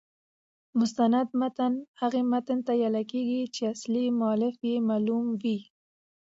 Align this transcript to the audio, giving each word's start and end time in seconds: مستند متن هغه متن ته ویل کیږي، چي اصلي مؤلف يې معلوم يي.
مستند 0.79 1.27
متن 1.39 1.73
هغه 1.99 2.19
متن 2.31 2.59
ته 2.67 2.71
ویل 2.79 2.95
کیږي، 3.11 3.41
چي 3.53 3.61
اصلي 3.73 4.05
مؤلف 4.19 4.55
يې 4.67 4.75
معلوم 4.87 5.25
يي. 5.45 5.57